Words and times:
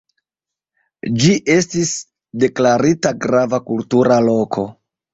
Ĝi 1.25 1.35
estis 1.57 1.93
deklarita 2.47 3.15
Grava 3.29 3.65
Kultura 3.71 4.23
Loko. 4.33 4.71